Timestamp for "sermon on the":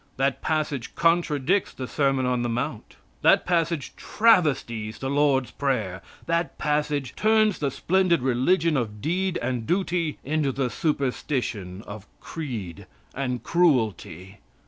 1.87-2.49